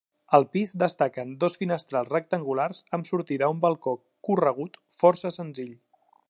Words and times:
Al 0.35 0.45
pis 0.55 0.71
destaquen 0.83 1.35
dos 1.43 1.57
finestrals 1.63 2.09
rectangulars 2.13 2.81
amb 2.99 3.09
sortida 3.11 3.47
a 3.49 3.51
un 3.57 3.61
balcó 3.67 3.95
corregut 4.31 4.81
força 5.03 5.33
senzill. 5.39 5.71